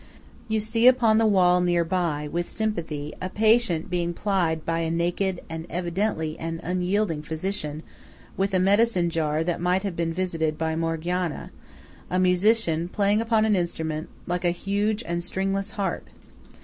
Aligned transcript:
You 0.47 0.59
see 0.59 0.87
upon 0.87 1.19
the 1.19 1.27
wall 1.27 1.61
near 1.61 1.83
by, 1.85 2.27
with 2.27 2.49
sympathy, 2.49 3.13
a 3.21 3.29
patient 3.29 3.87
being 3.87 4.15
plied 4.15 4.65
by 4.65 4.79
a 4.79 4.89
naked 4.89 5.41
and 5.47 5.67
evidently 5.69 6.39
an 6.39 6.59
unyielding 6.63 7.21
physician 7.21 7.83
with 8.35 8.57
medicine 8.59 9.03
from 9.11 9.11
a 9.11 9.11
jar 9.11 9.43
that 9.43 9.61
might 9.61 9.83
have 9.83 9.95
been 9.95 10.11
visited 10.11 10.57
by 10.57 10.75
Morgiana, 10.75 11.51
a 12.09 12.17
musician 12.17 12.87
playing 12.89 13.21
upon 13.21 13.45
an 13.45 13.55
instrument 13.55 14.09
like 14.25 14.43
a 14.43 14.49
huge 14.49 15.03
and 15.05 15.23
stringless 15.23 15.69
harp. 15.69 16.09